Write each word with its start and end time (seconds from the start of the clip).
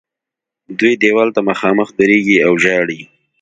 دوی 0.79 0.93
دیوال 1.01 1.29
ته 1.35 1.41
مخامخ 1.49 1.89
درېږي 1.99 2.37
او 2.45 2.53
ژاړي. 2.63 3.01